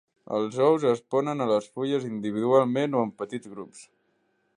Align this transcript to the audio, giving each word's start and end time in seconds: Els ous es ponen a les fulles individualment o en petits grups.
Els 0.35 0.55
ous 0.67 0.85
es 0.91 1.01
ponen 1.15 1.45
a 1.45 1.47
les 1.51 1.67
fulles 1.75 2.07
individualment 2.07 2.97
o 3.01 3.05
en 3.09 3.13
petits 3.21 3.53
grups. 3.53 3.85